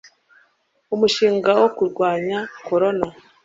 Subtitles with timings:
[0.93, 3.07] umushinga wo kurwanya korona